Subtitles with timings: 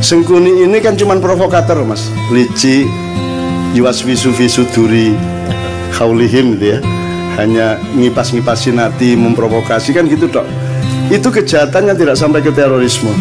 [0.00, 2.08] Sengkuni ini kan cuman provokator mas.
[2.32, 2.88] Licik
[3.76, 5.12] Yuwaswisu visuduri
[5.92, 6.78] Kaulihim gitu ya.
[7.36, 10.48] Hanya ngipas-ngipasin hati Memprovokasi kan gitu dok.
[11.12, 13.12] Itu kejahatan yang tidak sampai ke terorisme.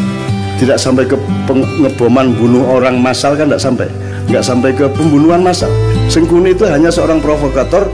[0.56, 3.88] Tidak sampai ke pengeboman Bunuh orang massal kan tidak sampai.
[4.32, 5.70] Nggak sampai ke pembunuhan massal.
[6.08, 7.92] Sengkuni itu hanya seorang provokator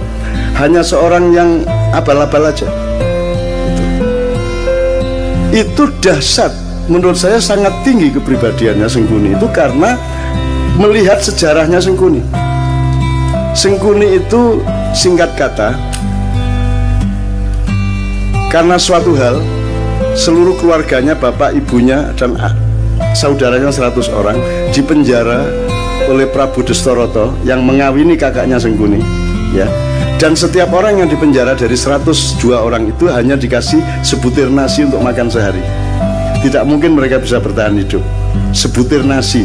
[0.62, 2.70] Hanya seorang yang abal-abal aja.
[5.50, 9.98] Itu dahsyat menurut saya sangat tinggi kepribadiannya Sengkuni itu karena
[10.78, 12.22] melihat sejarahnya Sengkuni.
[13.56, 14.62] Sengkuni itu
[14.92, 15.76] singkat kata
[18.52, 19.44] karena suatu hal
[20.16, 22.40] seluruh keluarganya bapak ibunya dan
[23.12, 24.40] saudaranya 100 orang
[24.72, 25.44] dipenjara
[26.08, 29.04] oleh Prabu Destoroto yang mengawini kakaknya Sengkuni
[29.52, 29.68] ya
[30.16, 32.08] dan setiap orang yang dipenjara dari 102
[32.56, 35.85] orang itu hanya dikasih sebutir nasi untuk makan sehari
[36.46, 38.06] tidak mungkin mereka bisa bertahan hidup
[38.54, 39.44] sebutir nasi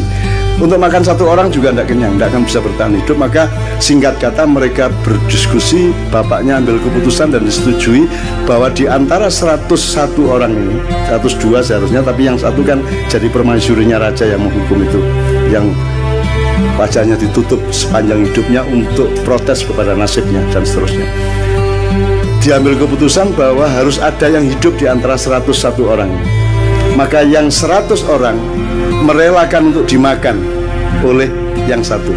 [0.61, 3.17] untuk makan satu orang juga tidak kenyang, tidak akan bisa bertahan hidup.
[3.17, 3.49] Maka
[3.81, 8.05] singkat kata mereka berdiskusi, bapaknya ambil keputusan dan disetujui
[8.45, 9.57] bahwa di antara 101
[10.21, 10.77] orang ini,
[11.09, 12.77] 102 seharusnya, tapi yang satu kan
[13.09, 15.01] jadi permaisurinya raja yang menghukum itu,
[15.49, 15.65] yang
[16.77, 21.09] wajahnya ditutup sepanjang hidupnya untuk protes kepada nasibnya dan seterusnya.
[22.45, 25.49] Diambil keputusan bahwa harus ada yang hidup di antara 101
[25.89, 26.40] orang ini
[26.95, 28.35] maka yang seratus orang
[29.03, 30.37] merelakan untuk dimakan
[31.01, 31.29] oleh
[31.65, 32.13] yang satu.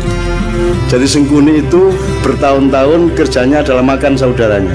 [0.91, 1.91] Jadi Sengkuni itu
[2.23, 4.75] bertahun-tahun kerjanya adalah makan saudaranya.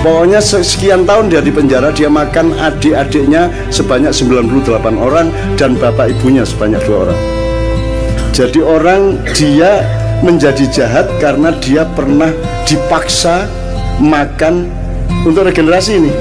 [0.00, 5.28] Pokoknya sekian tahun dia di penjara dia makan adik-adiknya sebanyak 98 orang
[5.60, 7.20] dan bapak ibunya sebanyak dua orang.
[8.32, 9.84] Jadi orang dia
[10.24, 12.32] menjadi jahat karena dia pernah
[12.64, 13.44] dipaksa
[14.00, 14.72] makan
[15.28, 16.12] untuk regenerasi ini.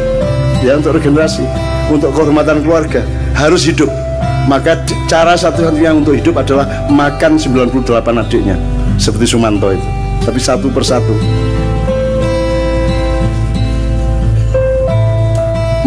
[0.59, 3.01] Ya untuk regenerasi untuk kehormatan keluarga
[3.33, 3.89] harus hidup
[4.45, 7.85] maka cara satu-satunya untuk hidup adalah makan 98
[8.17, 8.55] adiknya
[9.01, 9.87] seperti Sumanto itu
[10.23, 11.13] tapi satu persatu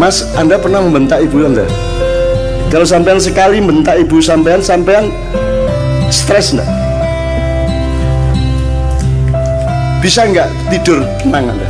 [0.02, 1.62] Mas, Anda pernah membentak ibu Anda?
[2.74, 5.14] Kalau sampean sekali membentak ibu sampean, sampean
[6.10, 6.66] stres enggak?
[10.02, 11.68] Bisa enggak tidur tenang Anda?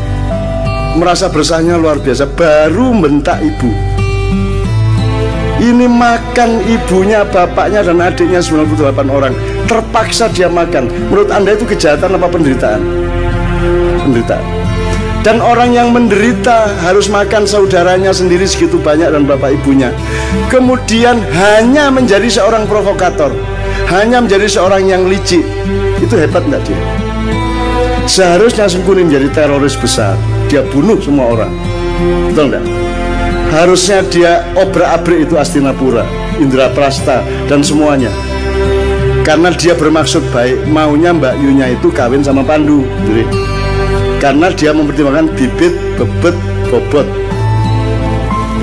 [0.97, 3.92] Merasa bersahnya luar biasa, baru membentak ibu
[5.63, 9.31] ini makan ibunya, bapaknya dan adiknya 98 orang.
[9.71, 10.91] Terpaksa dia makan.
[11.07, 12.83] Menurut anda itu kejahatan apa penderitaan?
[14.03, 14.45] Penderitaan.
[15.23, 19.95] Dan orang yang menderita harus makan saudaranya sendiri segitu banyak dan bapak ibunya.
[20.51, 23.31] Kemudian hanya menjadi seorang provokator.
[23.87, 25.47] Hanya menjadi seorang yang licik.
[26.03, 26.81] Itu hebat enggak dia?
[28.11, 30.19] Seharusnya Sengkuni menjadi teroris besar.
[30.51, 31.55] Dia bunuh semua orang.
[32.35, 32.82] Betul enggak?
[33.53, 36.09] Harusnya dia obrak-abrik itu Astinapura,
[36.41, 38.09] Indra Prasta dan semuanya.
[39.23, 42.83] Karena dia bermaksud baik, maunya Mbak Yunya itu kawin sama Pandu.
[43.07, 43.23] Jadi,
[44.19, 46.35] karena dia mempertimbangkan bibit, bebet,
[46.73, 47.07] bobot.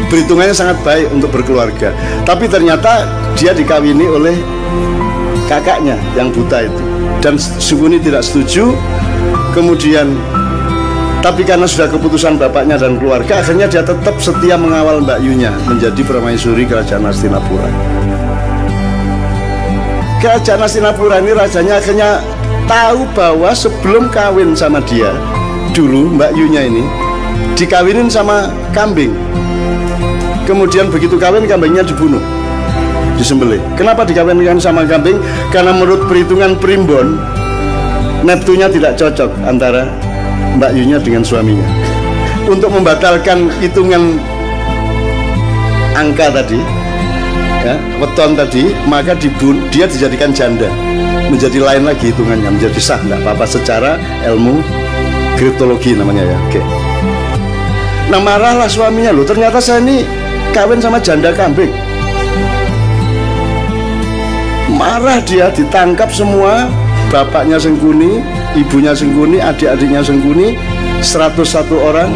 [0.10, 1.94] Perhitungannya sangat baik untuk berkeluarga.
[2.26, 3.06] Tapi ternyata
[3.38, 4.36] dia dikawini oleh
[5.48, 6.84] kakaknya yang buta itu.
[7.22, 8.74] Dan Suguni tidak setuju.
[9.54, 10.18] Kemudian
[11.20, 16.00] tapi karena sudah keputusan bapaknya dan keluarga, akhirnya dia tetap setia mengawal Mbak Yunya menjadi
[16.08, 17.68] permaisuri kerajaan Astinapura.
[20.24, 22.10] Kerajaan Astinapura ini rajanya akhirnya
[22.72, 25.12] tahu bahwa sebelum kawin sama dia,
[25.76, 26.84] dulu Mbak Yunya ini
[27.60, 29.12] dikawinin sama kambing.
[30.48, 32.24] Kemudian begitu kawin kambingnya dibunuh,
[33.20, 33.60] disembelih.
[33.76, 35.20] Kenapa dikawinkan sama kambing?
[35.52, 37.20] Karena menurut perhitungan primbon,
[38.20, 39.88] Neptunya tidak cocok antara
[40.58, 41.68] Mbak Yunya dengan suaminya.
[42.50, 44.18] Untuk membatalkan hitungan
[45.94, 46.58] angka tadi
[47.62, 50.72] ya, weton tadi maka dibun, dia dijadikan janda.
[51.30, 53.46] Menjadi lain lagi hitungannya menjadi sah nggak apa-apa.
[53.46, 54.66] Secara ilmu
[55.38, 56.62] kriptologi namanya ya oke.
[58.10, 59.14] Nah marahlah suaminya.
[59.14, 60.02] Loh ternyata saya ini
[60.50, 61.70] kawin sama janda kambing.
[64.74, 66.66] Marah dia ditangkap semua
[67.14, 68.22] bapaknya Sengkuni,
[68.58, 70.58] ibunya Sengkuni, adik-adiknya Sengkuni,
[71.02, 72.10] 101 orang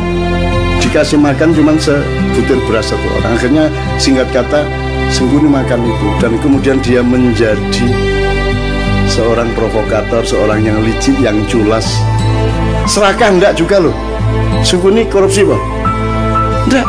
[0.83, 3.37] dikasih makan cuma sebutir beras satu orang.
[3.37, 3.65] Akhirnya
[4.01, 4.65] singkat kata
[5.13, 7.87] Sengkuni makan itu dan kemudian dia menjadi
[9.09, 11.85] seorang provokator, seorang yang licik, yang culas.
[12.89, 13.95] Serakah enggak juga loh.
[14.65, 15.61] Sengkuni korupsi, Pak?
[16.71, 16.87] Enggak.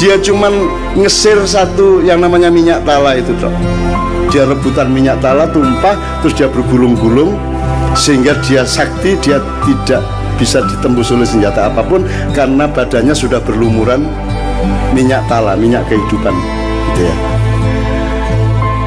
[0.00, 0.52] Dia cuman
[0.96, 3.52] ngesir satu yang namanya minyak tala itu, Dok
[4.30, 7.34] dia rebutan minyak tala tumpah terus dia bergulung-gulung
[7.98, 10.02] sehingga dia sakti dia tidak
[10.40, 14.08] bisa ditembus oleh senjata apa pun karena badannya sudah berlumuran
[14.96, 16.32] minyak tala minyak kehidupan
[16.92, 17.16] gitu ya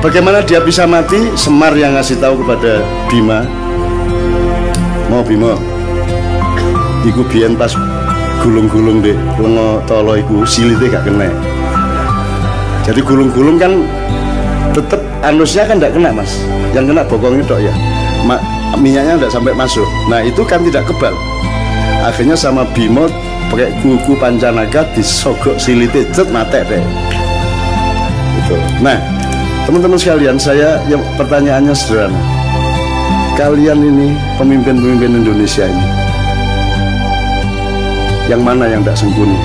[0.04, 1.32] Bagaimana dia bisa mati?
[1.40, 3.48] Semar yang ngasih tahu kepada Bima.
[5.08, 5.56] Mau Bima.
[7.08, 7.72] Iku biyen pas
[8.44, 11.32] gulung-gulung deh, lengo tolo iku silite gak kena.
[12.84, 13.88] Jadi gulung-gulung kan
[14.76, 16.36] tetap anusnya kan tidak kena mas,
[16.76, 17.72] yang kena bokongnya dok ya.
[18.28, 18.36] Ma,
[18.80, 19.88] minyaknya tidak sampai masuk.
[20.10, 21.14] Nah itu kan tidak kebal.
[22.04, 23.08] Akhirnya sama Bimo
[23.54, 26.84] pakai kuku pancanaga disogok silite cet mate deh.
[28.38, 28.56] Gitu.
[28.82, 28.98] Nah
[29.64, 32.20] Teman-teman sekalian, saya yang pertanyaannya sederhana.
[33.40, 35.86] Kalian ini pemimpin-pemimpin Indonesia ini,
[38.28, 39.40] yang mana yang tidak sengkuni?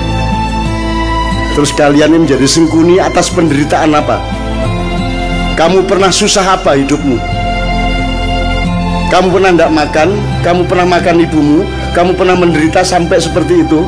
[1.55, 4.19] Terus kalian ini menjadi sengkuni atas penderitaan apa?
[5.55, 7.38] Kamu pernah susah apa hidupmu?
[9.09, 10.09] Kamu pernah tidak makan?
[10.45, 11.65] Kamu pernah makan ibumu?
[11.97, 13.81] Kamu pernah menderita sampai seperti itu?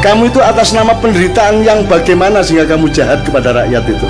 [0.00, 4.08] Kamu itu atas nama penderitaan yang bagaimana sehingga kamu jahat kepada rakyat itu?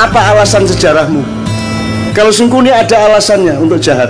[0.00, 1.20] Apa alasan sejarahmu?
[2.16, 4.08] Kalau Sungkuni ada alasannya untuk jahat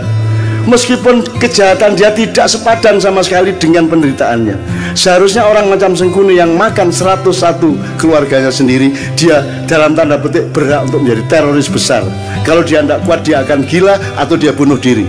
[0.66, 4.54] Meskipun kejahatan dia tidak sepadan sama sekali dengan penderitaannya
[4.96, 11.04] Seharusnya orang macam Sengkuni yang makan 101 keluarganya sendiri Dia dalam tanda petik berhak untuk
[11.04, 12.00] menjadi teroris besar
[12.48, 15.04] Kalau dia tidak kuat dia akan gila atau dia bunuh diri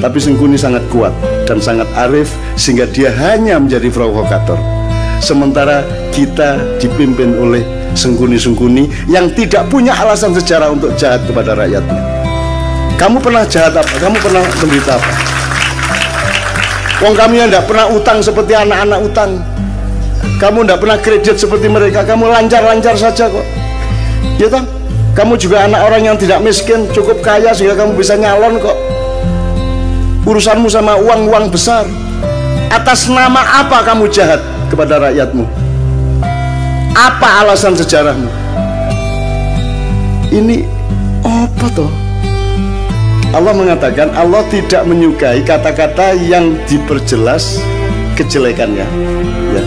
[0.00, 1.12] Tapi Sengkuni sangat kuat
[1.44, 4.56] dan sangat arif Sehingga dia hanya menjadi provokator
[5.20, 7.62] Sementara kita dipimpin oleh
[7.94, 12.02] sengkuni-sengkuni yang tidak punya alasan sejarah untuk jahat kepada rakyatnya.
[12.98, 13.94] Kamu pernah jahat apa?
[14.02, 15.33] Kamu pernah menderita apa?
[17.04, 19.36] Wong kami yang tidak pernah utang seperti anak-anak utang.
[20.40, 22.00] Kamu tidak pernah kredit seperti mereka.
[22.00, 23.44] Kamu lancar-lancar saja kok.
[24.40, 24.64] Ya toh?
[25.12, 28.72] Kamu juga anak orang yang tidak miskin, cukup kaya sehingga kamu bisa nyalon kok.
[30.24, 31.84] Urusanmu sama uang-uang besar.
[32.72, 34.40] Atas nama apa kamu jahat
[34.72, 35.44] kepada rakyatmu?
[36.96, 38.32] Apa alasan sejarahmu?
[40.32, 40.64] Ini
[41.20, 42.03] apa toh?
[43.34, 47.58] Allah mengatakan Allah tidak menyukai kata-kata yang diperjelas
[48.14, 48.86] kejelekannya.
[49.50, 49.62] Ya.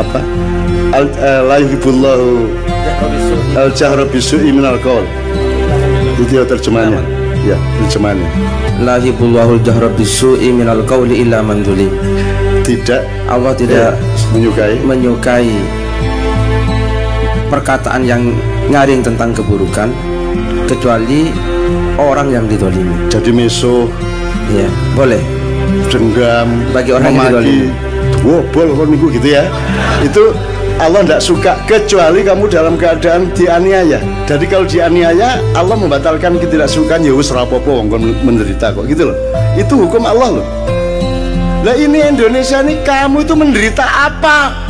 [0.00, 0.20] Apa?
[0.96, 2.48] Al eh, la yuhibbullahu
[3.60, 5.04] al jahra bisu'i minal qaul.
[6.16, 7.04] Itu ya terjemahannya.
[7.44, 8.28] Ya, terjemahannya.
[8.80, 11.60] La yuhibbullahu al jahra bisu'i minal qauli illa man
[12.64, 13.92] Tidak Allah tidak ya,
[14.32, 15.52] menyukai menyukai
[17.52, 18.32] perkataan yang
[18.72, 19.92] nyaring tentang keburukan
[20.64, 21.51] kecuali
[22.00, 23.08] orang yang didolimi.
[23.12, 23.88] Jadi meso,
[24.52, 25.20] ya boleh.
[25.88, 27.68] Dendam, bagi orang memaki, yang didolimi.
[28.22, 29.44] Wobol kok niku gitu ya.
[30.04, 30.32] Itu
[30.80, 34.00] Allah tidak suka kecuali kamu dalam keadaan dianiaya.
[34.24, 37.92] Jadi kalau dianiaya Allah membatalkan ketidaksukaan ya wis rapopo wong
[38.24, 39.16] menderita kok gitu loh.
[39.58, 40.46] Itu hukum Allah loh.
[41.62, 44.66] Lah ini Indonesia nih kamu itu menderita apa?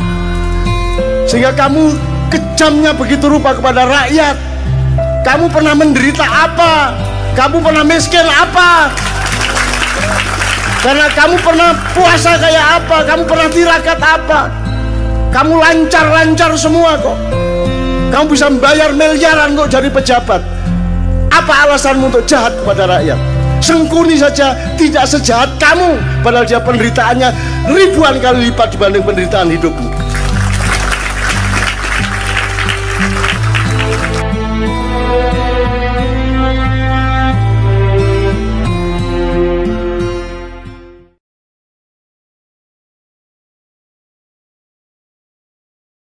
[1.25, 4.53] Sehingga kamu kejamnya begitu rupa kepada rakyat
[5.23, 6.97] kamu pernah menderita apa
[7.33, 8.93] kamu pernah miskin apa?
[10.85, 12.97] Karena kamu pernah puasa kayak apa?
[13.09, 14.41] Kamu pernah tirakat apa?
[15.33, 17.17] Kamu lancar-lancar semua kok.
[18.13, 20.45] Kamu bisa membayar miliaran untuk jadi pejabat.
[21.33, 23.17] Apa alasanmu untuk jahat kepada rakyat?
[23.57, 25.97] Sengkuni saja tidak sejahat kamu.
[26.21, 27.33] Padahal dia penderitaannya
[27.73, 30.02] ribuan kali lipat dibanding penderitaan hidupmu